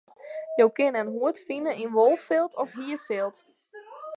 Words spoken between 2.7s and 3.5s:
hierfilt.